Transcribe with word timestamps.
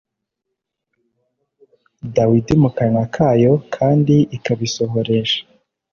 Dawidi 2.15 2.53
mu 2.61 2.69
kanwa 2.77 3.03
kayo 3.15 3.53
kandi 3.75 4.15
ikabisohoresha 4.35 5.41